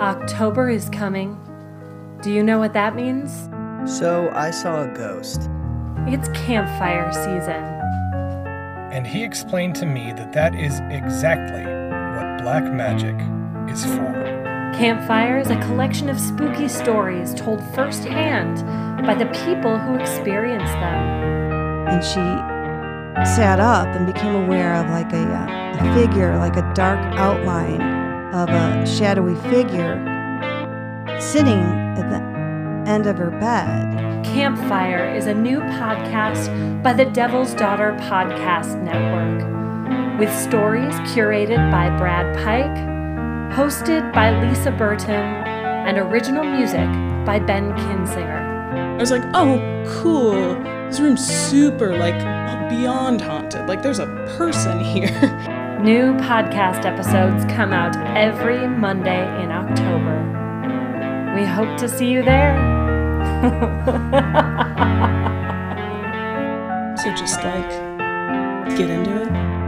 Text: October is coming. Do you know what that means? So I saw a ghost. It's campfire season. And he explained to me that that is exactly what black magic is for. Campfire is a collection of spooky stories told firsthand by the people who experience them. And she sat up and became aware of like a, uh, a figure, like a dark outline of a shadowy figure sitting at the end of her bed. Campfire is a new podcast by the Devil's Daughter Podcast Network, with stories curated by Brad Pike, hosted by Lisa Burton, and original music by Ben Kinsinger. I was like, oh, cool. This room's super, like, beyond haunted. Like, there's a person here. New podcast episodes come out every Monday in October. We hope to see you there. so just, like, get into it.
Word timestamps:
October 0.00 0.70
is 0.70 0.88
coming. 0.88 1.38
Do 2.22 2.32
you 2.32 2.42
know 2.42 2.58
what 2.58 2.72
that 2.72 2.96
means? 2.96 3.50
So 3.84 4.30
I 4.32 4.50
saw 4.50 4.84
a 4.84 4.88
ghost. 4.94 5.50
It's 6.06 6.26
campfire 6.28 7.12
season. 7.12 7.62
And 8.90 9.06
he 9.06 9.22
explained 9.22 9.74
to 9.74 9.84
me 9.84 10.14
that 10.14 10.32
that 10.32 10.54
is 10.54 10.80
exactly 10.88 11.64
what 11.66 12.42
black 12.42 12.64
magic 12.72 13.14
is 13.70 13.84
for. 13.84 14.72
Campfire 14.74 15.38
is 15.38 15.50
a 15.50 15.60
collection 15.60 16.08
of 16.08 16.18
spooky 16.18 16.68
stories 16.68 17.34
told 17.34 17.62
firsthand 17.74 18.64
by 19.04 19.14
the 19.14 19.26
people 19.44 19.76
who 19.76 19.96
experience 19.96 20.70
them. 20.70 21.88
And 21.88 22.02
she 22.02 23.34
sat 23.36 23.60
up 23.60 23.86
and 23.88 24.06
became 24.06 24.34
aware 24.34 24.76
of 24.76 24.88
like 24.88 25.12
a, 25.12 25.22
uh, 25.22 25.90
a 25.90 25.94
figure, 25.94 26.38
like 26.38 26.56
a 26.56 26.72
dark 26.72 26.98
outline 27.18 28.00
of 28.32 28.48
a 28.48 28.86
shadowy 28.86 29.34
figure 29.50 29.98
sitting 31.20 31.60
at 31.98 32.08
the 32.08 32.90
end 32.90 33.06
of 33.06 33.18
her 33.18 33.30
bed. 33.30 34.24
Campfire 34.24 35.12
is 35.14 35.26
a 35.26 35.34
new 35.34 35.58
podcast 35.60 36.82
by 36.82 36.92
the 36.92 37.04
Devil's 37.06 37.54
Daughter 37.54 37.96
Podcast 38.00 38.80
Network, 38.82 40.18
with 40.18 40.32
stories 40.38 40.94
curated 41.12 41.70
by 41.70 41.88
Brad 41.98 42.36
Pike, 42.36 43.56
hosted 43.56 44.12
by 44.12 44.30
Lisa 44.46 44.70
Burton, 44.70 45.10
and 45.10 45.98
original 45.98 46.44
music 46.44 46.86
by 47.26 47.38
Ben 47.38 47.72
Kinsinger. 47.72 48.48
I 48.72 48.96
was 49.00 49.10
like, 49.10 49.24
oh, 49.34 49.58
cool. 50.00 50.54
This 50.88 51.00
room's 51.00 51.26
super, 51.26 51.96
like, 51.96 52.20
beyond 52.70 53.20
haunted. 53.20 53.66
Like, 53.66 53.82
there's 53.82 53.98
a 53.98 54.06
person 54.38 54.82
here. 54.94 55.10
New 55.82 56.12
podcast 56.14 56.84
episodes 56.84 57.44
come 57.52 57.72
out 57.72 57.96
every 58.16 58.66
Monday 58.66 59.22
in 59.42 59.50
October. 59.50 60.18
We 61.34 61.44
hope 61.44 61.76
to 61.78 61.88
see 61.88 62.10
you 62.10 62.22
there. 62.22 62.56
so 66.96 67.14
just, 67.14 67.42
like, 67.42 67.68
get 68.76 68.90
into 68.90 69.22
it. 69.22 69.59